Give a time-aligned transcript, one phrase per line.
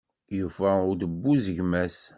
[0.37, 1.99] Yufa udebbuz gma-s.